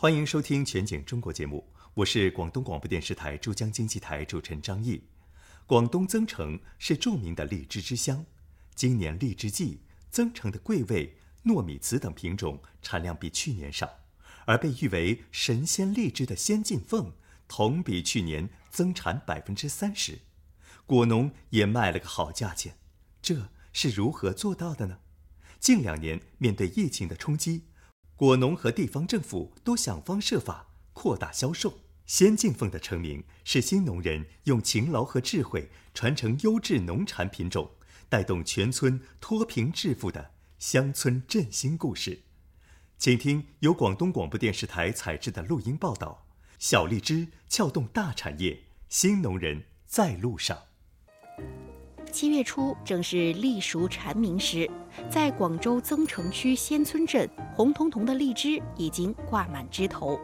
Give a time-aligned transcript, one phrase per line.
[0.00, 5.02] 欢迎收听《全景中国》节目，我是广东广播电视台珠江经济台主持人张毅。
[5.66, 8.24] 广东增城是著名的荔枝之乡，
[8.76, 11.16] 今年荔枝季，增城的桂味、
[11.46, 13.90] 糯米糍等品种产量比去年少，
[14.46, 17.12] 而被誉为神仙荔枝的仙进凤，
[17.48, 20.20] 同比去年增产百分之三十，
[20.86, 22.76] 果农也卖了个好价钱。
[23.20, 25.00] 这是如何做到的呢？
[25.58, 27.64] 近两年面对疫情的冲击。
[28.18, 31.78] 果农和地方政府都想方设法扩大销售。
[32.04, 37.70] 先进凤的成名是新农人用勤劳和智慧传承优质农产品种，
[38.08, 42.22] 带动全村脱贫致富的乡村振兴故事。
[42.98, 46.26] 请听由广东广播电视台采制的录音报道：
[46.58, 50.67] 小荔枝撬动大产业，新农人在路上。
[52.08, 54.68] 七月初正是荔熟蝉鸣时，
[55.08, 60.18] 在广州增城区仙村镇，红彤彤的荔枝已经挂满枝头。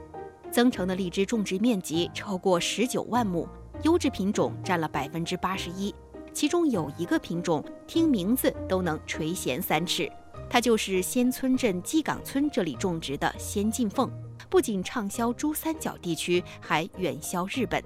[0.50, 3.48] 增城的荔枝种植面积超过十九万亩，
[3.82, 5.94] 优质品种占了百分之八十一。
[6.32, 10.10] 其中有一个品种，听名字都能垂涎三尺，
[10.48, 14.10] 它就是仙村镇基岗村这里种植的仙进凤，
[14.48, 17.82] 不仅畅销珠三角地区，还远销日本。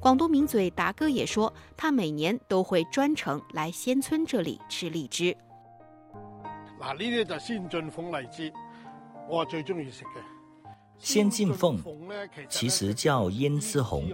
[0.00, 5.36] 广东名嘴达哥也说，他每年都会专程来仙村这里吃荔枝。
[6.80, 8.50] 嗱，呢啲就先进凤荔枝，
[9.28, 10.22] 我最中意食嘅。
[10.98, 11.78] 先进凤
[12.48, 14.10] 其实叫胭脂红，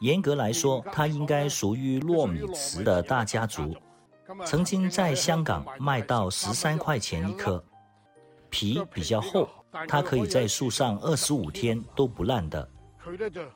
[0.00, 3.74] 严格来说，它应该属于糯米糍的大家族。
[4.44, 7.64] 曾经在香港卖到十三块钱一颗，
[8.50, 9.48] 皮比较厚，
[9.88, 12.68] 它可以在树上二十五天都不烂的，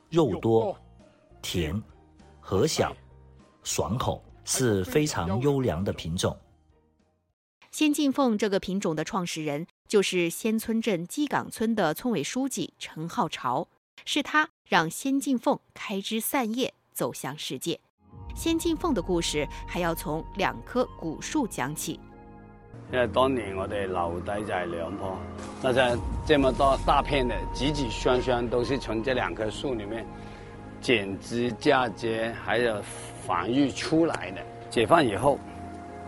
[0.08, 0.74] 肉多。
[1.42, 1.82] 甜、
[2.40, 2.96] 核小、
[3.62, 6.34] 爽口，是非常优良的品种。
[7.70, 13.66] 先进凤这个品种的创始人就是仙村镇基岗村的村委书记陈浩潮，
[14.04, 17.80] 是他让先进凤开枝散叶走向世界。
[18.34, 21.98] 先进凤的故事还要从两棵古树讲起。
[22.92, 25.16] 因为当年我哋留低就系两棵，
[25.62, 30.06] 那在这么多大片的子子双双都是从这两棵树里面。
[30.82, 32.82] 剪枝嫁接还有
[33.24, 34.42] 繁育出来的。
[34.68, 35.38] 解放以后，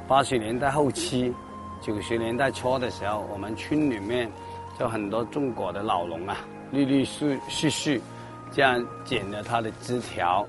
[0.09, 1.33] 八十年代后期、
[1.81, 4.31] 九十年代初的时候，我们村里面
[4.79, 6.37] 就很多种果的老农啊，
[6.73, 8.03] 陆陆续续续
[8.51, 10.45] 这样剪了它的枝条，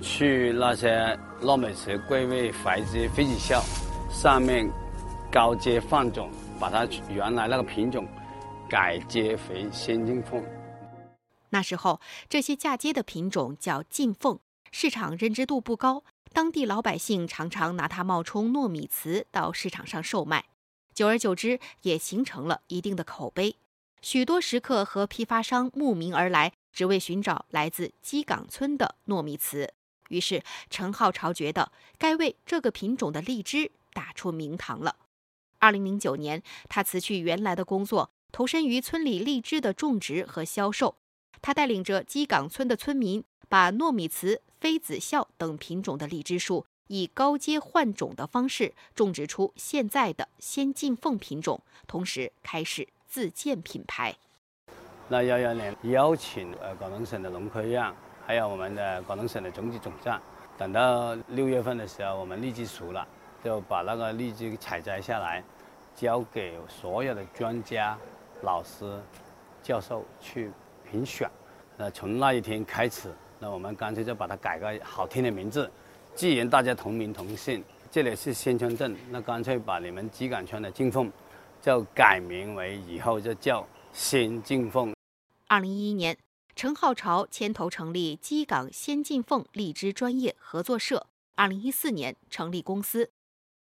[0.00, 3.60] 去那些糯米糍、桂味、槐枝、妃子笑
[4.08, 4.70] 上面
[5.32, 6.30] 高阶放种，
[6.60, 8.06] 把它原来那个品种
[8.68, 10.40] 改接回先进凤。
[11.54, 14.40] 那时候，这些嫁接的品种叫进凤，
[14.72, 20.46] 市场认知度不高，当地老百姓常常拿它冒充糯米糍到市场上售卖，
[20.92, 23.54] 久而久之也形成了一定的口碑。
[24.02, 29.68] 许多食客和批发商慕名而来，只为寻找来自基岗村的糯米糍。
[30.08, 34.96] 于是，陈浩潮觉得该为这个品种的荔枝打出名堂了。
[35.60, 40.96] 二零零九年，他辞去原来的工作，投身于村里荔枝的种植和销售。
[41.44, 54.16] 他带领着基岗村的村民，把糯米糍、妃子笑等品种的荔枝树，以高阶换种的方式种植出现在的先进凤品种，同时开始自建品牌。
[55.06, 57.92] 那幺幺年邀请呃广东省的农科院，
[58.24, 60.18] 还有我们的广东省的种子总站，
[60.56, 63.06] 等到六月份的时候，我们荔枝熟了，
[63.44, 65.44] 就把那个荔枝采摘下来，
[65.94, 67.98] 交给所有的专家、
[68.40, 68.98] 老师、
[69.62, 70.50] 教授去。
[70.90, 71.30] 评选，
[71.76, 75.70] 那从那一天开始，那我们干脆就把它改个好听的名字。
[76.14, 81.10] 既然大家同名同姓，这里是仙村镇，那干脆把你们基岗村的金凤，
[81.60, 84.94] 就改名为以后就叫仙进凤。
[85.48, 86.16] 二零一一年，
[86.54, 91.06] 陈浩潮牵头成立基岗先进凤荔枝专业合作社。
[91.36, 93.10] 二零一四年成立公司，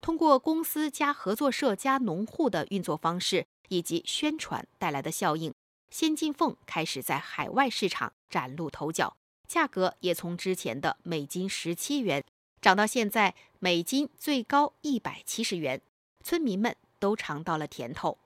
[0.01, 5.53] 通过公司加合作社加农户的运作方式以及宣传带来的效应。
[5.91, 9.13] 先进凤开始在海外市场崭露头角，
[9.45, 12.24] 价格也从之前的每斤十七元
[12.62, 15.81] 涨到现在每斤最高一百七十元，
[16.24, 18.18] 村民们都尝到了甜头。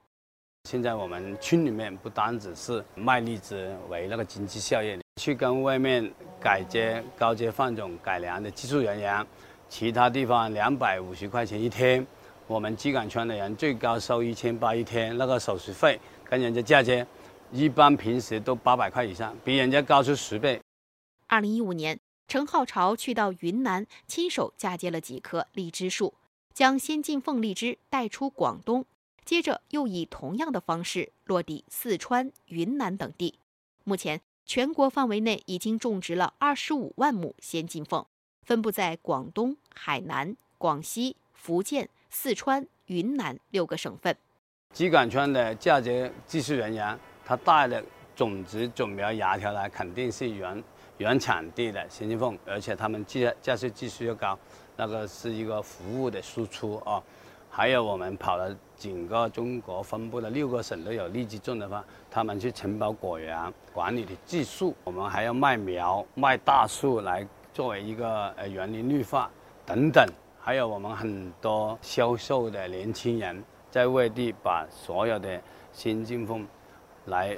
[0.70, 9.26] 现在我们村里面不单只是卖荔枝为那个经济效益，去跟外面改接高阶放种改良的技术人员，
[9.68, 12.06] 其他地方两百五十块钱一天，
[12.46, 17.06] 我们基岗村的人最高收一千八一天，那个手续费跟人家嫁接。
[17.52, 20.62] 一般平时都八百块以上，比人家高出十倍。
[21.28, 26.14] 二零一五年，陈浩潮去到云南，亲手嫁接了几棵荔枝树，
[26.54, 28.86] 将先进凤荔枝带出广东，
[29.24, 33.40] 接着又以同样的方式落地四川、云南等地。
[33.84, 38.06] 目前，全国范围内已经种植了二十五万亩先进凤，
[38.44, 44.16] 分布在广东、海南、广西、福建、四川、云南六个省份。
[44.74, 47.84] 集管圈的嫁接技术人员，他带的
[48.16, 50.64] 种子种苗芽条来，肯定是原
[51.00, 54.38] 原产地的新金凤，而且他们嫁嫁接技术又高，
[54.78, 57.02] 那个是一个服务的输出啊。
[57.50, 69.32] 还有我们跑了整个中国分布的六个省都有荔枝种的话，他们去承包果园管理的技术，我们还要卖苗、卖大树来作为一个呃园林绿化
[69.66, 70.06] 等等。
[70.40, 75.42] 还有我们很多销售的年轻人在外地把所有的
[75.72, 76.46] 新金凤
[77.06, 77.38] 来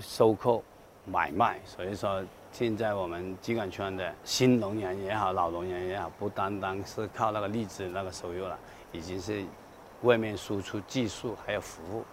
[0.00, 0.62] 收购
[1.04, 8.58] 买卖，所以说现在我们集管圈的新农人也好，老农人也好，不单单是靠那个荔枝那个收入了。
[8.92, 9.44] 已经是
[10.02, 12.04] 外面输出技术还有服务。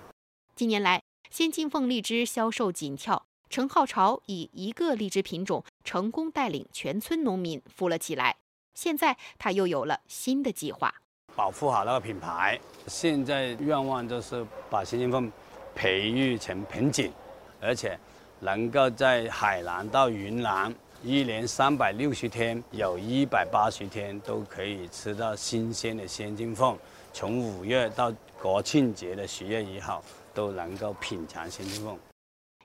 [0.55, 0.99] 近年来，
[1.29, 8.35] 先进凤荔枝销售紧俏，陈浩潮以一个荔枝品种成功带领全村农民富了起来。
[8.73, 10.91] 现在他又有了新的计划，
[11.35, 12.59] 保护好那个品牌。
[12.87, 15.31] 现在愿望就是把先进凤
[15.81, 17.11] 培育成品种，
[17.59, 17.97] 而且
[18.39, 20.71] 能够在海南到云南。
[21.03, 26.77] 一年三百六十天，有一百八十天都可以吃到新鲜的鲜金凤。
[27.11, 30.03] 从五月到国庆节的十月一号，
[30.35, 31.97] 都能够品尝鲜金凤。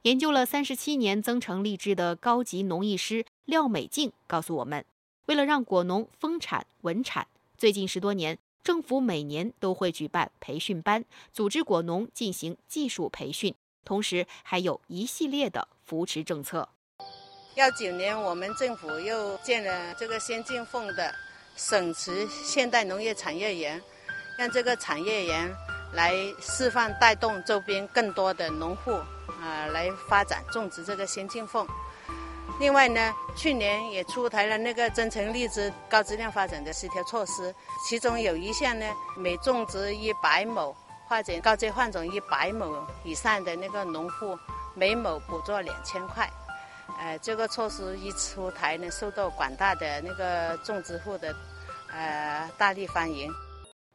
[0.02, 4.84] 研究了三十七年增城荔枝的高级农艺师廖美静告诉我们，
[5.24, 7.26] 为了让果农丰产稳产，
[7.56, 8.36] 最近十多年，
[8.66, 13.54] 政府每年都会举办培训班，组织果农进行技术培训，
[13.84, 16.68] 同时还有一系列的扶持政策。
[17.54, 21.14] 幺九年，我们政府又建了这个先进凤的
[21.54, 23.80] 省直现代农业产业园，
[24.36, 25.48] 让这个产业园
[25.92, 28.90] 来示范带动周边更多的农户
[29.40, 31.64] 啊来发展种植这个先进凤。
[32.58, 37.54] 另外呢，去年也出台了那个增城荔枝高质量发展的十条措施，
[37.86, 40.74] 其中有一项呢，每种植一百亩
[41.06, 44.38] 或者高阶换种一百亩以上的那个农户，
[44.74, 46.28] 每亩补助两千块。
[46.98, 51.36] 呃，这个措施一出台呢，受到广大的那个种植户的
[51.92, 53.30] 呃大力欢迎。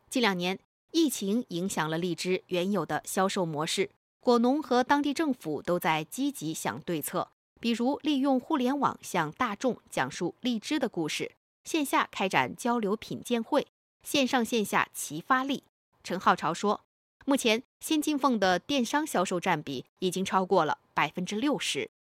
[0.09, 0.59] 近两年，
[0.91, 3.89] 疫情影响了荔枝原有的销售模式，
[4.19, 7.29] 果农和当地政府都在积极想对策，
[7.61, 13.67] 比如利用互联网向大众讲述荔枝的故事，线下开展交流品鉴会，
[14.01, 15.63] 线上线下齐发力。
[16.03, 16.81] 陈浩潮说，
[17.23, 21.91] 目前先进凤的电商销售占比已经超过了百分之六十。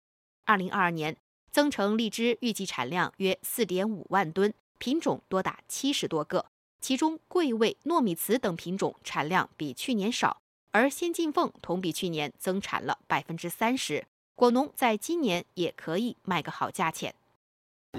[0.47, 1.15] 二零二二年，
[1.53, 6.47] 增城荔枝预计产量约四点五万吨，品种多达七十多个，
[6.81, 10.41] 其中桂味、糯米糍等品种产量比去年少，
[10.71, 14.07] 而先进凤同比去年增产了百分之三十，
[14.41, 17.15] 果农在今年也可以卖个好价钱。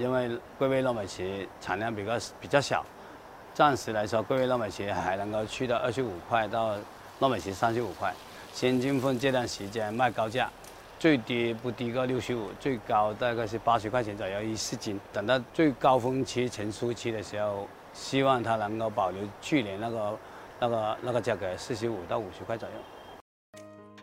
[0.00, 0.28] 因为
[0.58, 2.84] 桂味糯米糍产量比较比较小，
[3.54, 6.74] 暂时来说，桂味糯米糍还能够去到二十五块到
[7.20, 8.12] 糯米糍三十五块，
[8.52, 10.50] 先进凤这段时间卖高价。
[10.98, 14.98] 最低不低个六十五，最高大概是八十块钱左右一四斤。
[15.12, 20.18] 等到最高峰期成熟期的时候，希望它能够保留去年那个、
[20.58, 22.74] 那个、那个价格，四十五到五十块左右。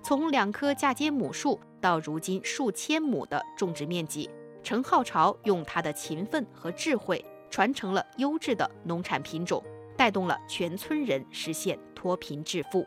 [0.02, 4.30] 从两棵嫁接母树到如今数千亩的种植面积，
[4.64, 9.64] 陈浩潮用他的勤奋和智慧，传承了优质的农产品种，
[9.98, 12.86] 带动了全村人实现脱贫致富。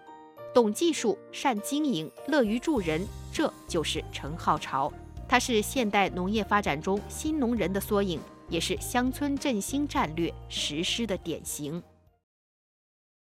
[0.54, 3.00] 懂技术、善经营、乐于助人，
[3.32, 4.92] 这就是陈浩潮。
[5.26, 11.82] 他是现代农业发展中新农人的缩影，也是乡村振兴战略实施的典型。